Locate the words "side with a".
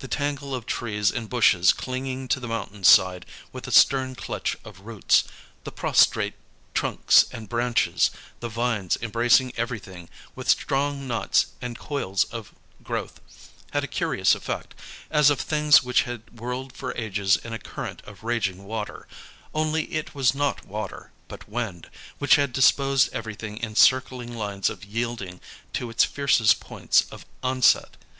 2.82-3.70